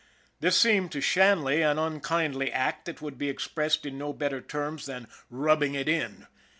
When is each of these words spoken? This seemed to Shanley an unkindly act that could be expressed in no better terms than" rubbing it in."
This 0.39 0.57
seemed 0.57 0.91
to 0.93 0.99
Shanley 0.99 1.61
an 1.61 1.77
unkindly 1.77 2.51
act 2.51 2.85
that 2.85 2.95
could 2.95 3.19
be 3.19 3.29
expressed 3.29 3.85
in 3.85 3.99
no 3.99 4.13
better 4.13 4.41
terms 4.41 4.87
than" 4.87 5.07
rubbing 5.29 5.75
it 5.75 5.87
in." 5.87 6.25